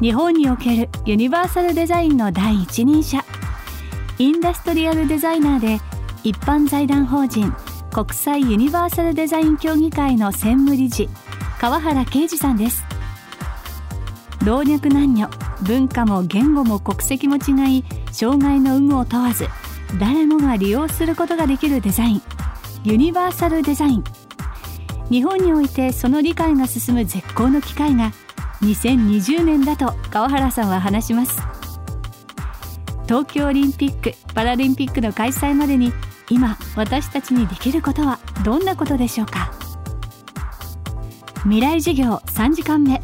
[0.00, 3.24] 日本におけるユニバーサルデザインの第一人者。
[4.18, 5.80] インダストリアルデザイナーで
[6.22, 7.52] 一般財団法人
[7.92, 11.08] 国際ユニバーサルデザイン協議会の専務理事
[11.60, 12.84] 川原啓二さんです。
[14.44, 15.30] 老若男女
[15.62, 19.46] 文化も言語も国籍も違い障害の有無を問わず
[20.00, 22.22] 誰もが利用することができるデザイン。
[22.82, 24.04] ユニバーサルデザイン。
[25.10, 28.12] 日本においてその理解が進む絶好の機会が
[28.62, 31.42] 2020年だと川原さんは話します。
[33.06, 35.92] 東京オリンピック・パラリンピックの開催までに
[36.30, 39.52] 今私たちにできることはどんなことでしょうか。
[41.42, 43.02] 未来授業3時間目。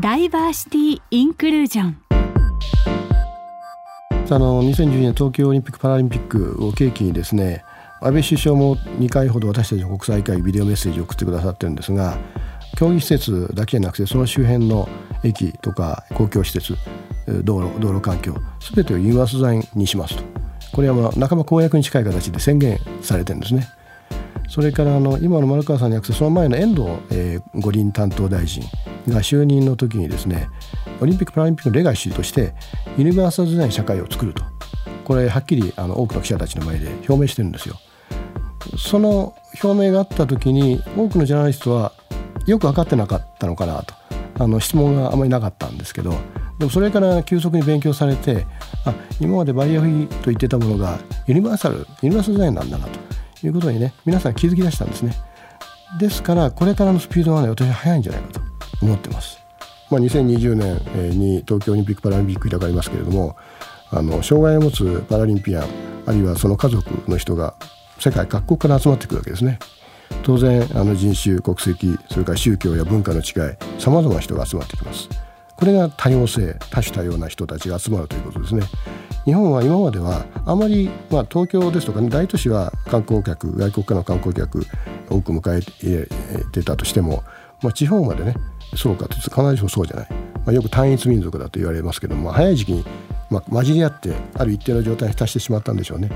[0.00, 1.98] ダイバーシティ・インクルージョン。
[4.28, 7.64] あの2012年東京オリンピック・パラリンピックを契機にですね
[8.00, 12.18] 安倍首相も2回ほど私たちの国際会議ビデオメッセージを送ってくださってるんですが
[12.76, 14.88] 競技施設だけじゃなくてその周辺の
[15.24, 16.76] 駅とか公共施設
[17.42, 18.34] 道路道路環境
[18.74, 20.22] 全てをユニバースザインにしますと
[20.72, 23.66] これはまあ半ば公約に近い形で宣言されてるんですね。
[24.48, 28.62] それからあの今の丸川さんにくてその前の遠藤、えー、五輪担当大臣
[29.08, 30.48] が就任の時にですね
[31.00, 32.54] オリンピック・パラリンピックのレガシーとして
[32.96, 34.44] ユニバーサルデザイン社会を作ると
[35.04, 37.76] これはっきりあの多くの記者たちの前で表明してるんですよ。
[38.78, 41.92] その表明があった時に多くのジャーナリストは
[42.46, 43.94] よく分かってなかったのかなと。
[44.38, 46.10] あの質問があまりなかったんですけど
[46.58, 48.46] でもそれから急速に勉強されて
[48.84, 55.14] あ今までバリアフリーと言ってたものがユニバーサルユニバーサルデザインなんだなということにね皆さん気づき出したんですね。
[55.98, 58.40] ですからこれからのスピードはね私は速いんじゃないかと
[58.82, 59.38] 思ってます、
[59.88, 63.36] まあ、2020年に東京オリンピック・パラリンピック開かれますけれども
[63.90, 65.68] あの障害を持つパラリンピアン
[66.06, 67.54] あるいはその家族の人が
[68.00, 69.58] 世界各国から集まってくるわけですね。
[70.22, 73.24] 当然あの人種国籍それから宗教や文化の違い
[73.80, 75.08] さまざまな人が集まってきます。
[75.56, 78.62] これが多様性多種多様な人たちが集まるということですね。
[79.24, 84.64] 日本は今まではあまり、まあ、東京ですとか、ね、大都市は観光客外国からの観光客
[85.10, 87.24] 多く迎えてたとしても、
[87.62, 88.34] まあ、地方までね
[88.76, 90.16] そうかと必ずしもそうじゃない、ま
[90.48, 92.84] あ、よく単一民族だと言われますけども早い時期に
[93.30, 96.10] まあ、混じり合ってある一定の状態に達してしまったんでしょうね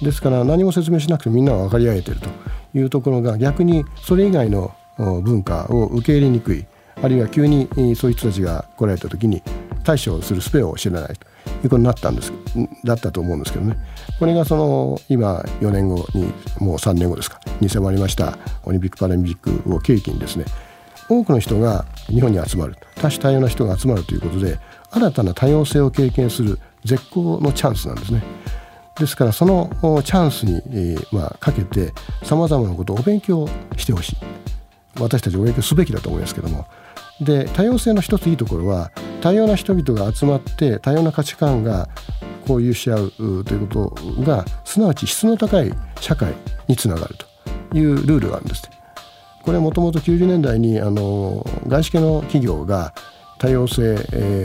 [0.00, 2.28] ですから何も説明しなくてみんなが分かり合えてると
[2.74, 6.66] いうところが逆にそれ以外の文化を受け入れにくい。
[7.02, 9.42] あるいは急にそういう人たちが来られた時に
[9.82, 11.32] 対処する術を知らないと。
[11.64, 12.32] いうことになったんです
[12.84, 13.76] だったと思うんですけどね。
[14.18, 16.24] これがその今4年後に
[16.58, 20.44] もう3年後ですかに迫りましたオリンピック・パラリンピックを契機にですね
[21.08, 22.76] 多くの人が日本に集まる。
[22.96, 24.58] 多種多様な人が集まるということで
[24.90, 28.22] 新たな多様性を経験する絶好のチャンスなんですね。
[28.98, 29.70] ですからその
[30.04, 31.92] チャンスに、えー、まあ、かけて
[32.22, 34.16] さまざまなことをお勉強してほしい
[35.00, 36.66] 私たちお勉強すべきだと思いますけども
[37.20, 41.88] で多様性の一ついいところは多様な人々が集まって多様な価値観が
[42.42, 46.34] 交流し合うということがすなわち質の高い社会
[46.66, 47.14] につながる
[47.70, 48.68] というルールがあるんです。
[49.42, 52.94] これはもともと90年代にあの外資系の企業が
[53.38, 53.94] 多様性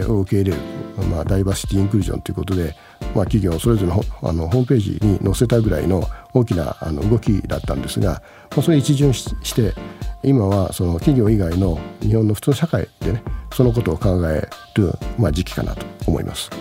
[0.08, 0.64] を受け入れる、
[1.10, 2.76] まあ、ダイバーシティ・インクルージョンということで、
[3.18, 9.74] まあ、企業それぞれのあのホームページに載せたぐらいの大きなあの動きだったんですが、まあ、それ一巡して
[10.22, 16.52] 今はその企業以外の日本の普通の社会でねそのことを考える、まあ、時期かなと思います。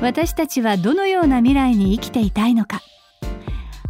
[0.00, 2.80] 私たちはどのような未来に生きていたいのか。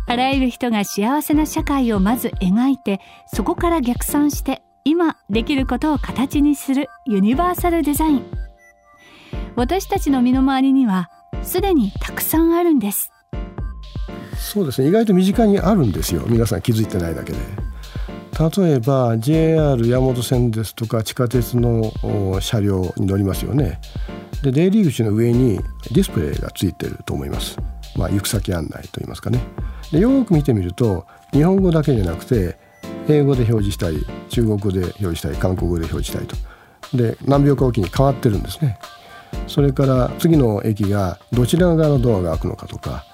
[0.07, 8.27] あらゆる人が幸せな社会をまず描いてそこから逆算して今できることを形にするユニバーサルデザイン。
[9.57, 11.11] 私たちの身の回りには
[11.43, 13.11] すでにたくさんあるんです。
[14.39, 14.89] そうですね。
[14.89, 16.23] 意外と身近にあるんですよ。
[16.27, 17.39] 皆さん気づいてないだけで。
[18.61, 21.93] 例えば JR 山手線ですとか地下鉄の
[22.41, 23.81] 車両に乗りますよね。
[24.43, 25.59] で出入り口の上に
[25.91, 27.59] ディスプレイがついてると思います。
[27.97, 29.41] まあ行く先案内といいますかね。
[29.91, 32.57] でよく見てみると日本語だけじゃなくて
[33.09, 36.37] 英語で表示したり中国語で表示したり韓国語で表示したりと。
[36.97, 38.79] で何秒かおきに変わってるんですね。
[39.49, 43.05] それから次の駅がどちら側のドアが開くのかとか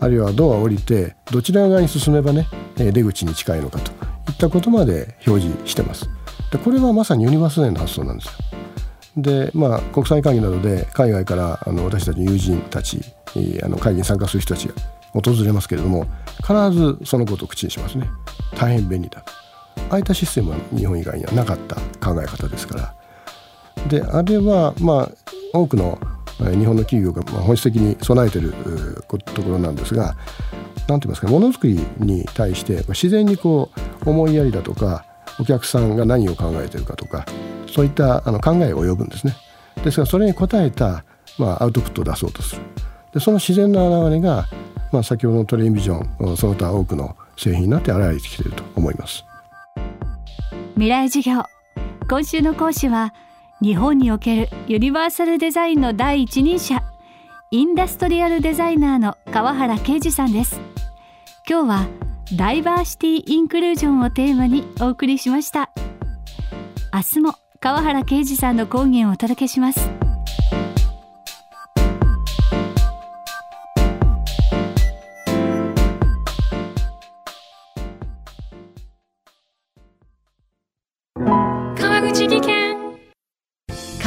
[0.00, 3.92] あるいはドアを降りてどちら側に進めばね出口に近いのかと
[4.30, 6.08] いったことまで表示してます。
[6.50, 8.32] でこれはまさにユニバースデの発想なんですよ。
[9.16, 13.00] でまあ国際会議などで海外からあの私たちの友人たち
[13.62, 14.74] あの会議に参加する人たちが
[15.12, 16.06] 訪れますけれども
[16.38, 18.08] 必ずそのことを口にしますね。
[18.56, 19.24] 大変便利だ。
[19.90, 22.94] ああいったシステムは日本以外にはなかった考え方ですから。
[23.88, 25.10] であれはまあ
[25.52, 25.98] 多くの
[26.38, 28.52] 日本の企業が本質的に備えている
[29.08, 30.16] ところなんですが
[30.88, 33.70] 何て言いますかものづくりに対して自然にこ
[34.04, 35.04] う思いやりだとか
[35.38, 37.26] お客さんが何を考えてるかとか
[37.72, 39.34] そういったあの考えを及ぶんですね。
[39.82, 41.04] ですがそれに応えた、
[41.38, 42.62] まあ、アウトプットを出そうとする。
[43.14, 44.46] でその自然な表れが、
[44.92, 49.24] まあ、先ほどのトレインビジョンその他多くの製品になって現れてきていると思います。
[50.74, 51.44] 未来授業
[52.08, 53.14] 今週の講師は
[53.62, 56.82] 日本におけるユニバーサルデザインの第一人者
[57.52, 60.60] インダストリアルデザイナーの川原啓二さんです。
[61.48, 61.86] 今日は
[62.36, 65.70] ダイバーシティインクルージョンをテーマにお送りしました。
[66.92, 70.01] 明日も川原啓二さんの講義をお届けします。